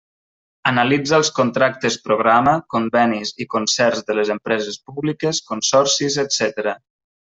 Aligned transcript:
Analitza 0.69 1.17
els 1.17 1.29
contractes-programa, 1.39 2.53
convenis 2.75 3.33
i 3.45 3.47
concerts 3.55 4.03
de 4.09 4.17
les 4.21 4.33
empreses 4.37 4.81
públiques, 4.89 5.43
consorcis, 5.53 6.19
etcètera. 6.27 6.75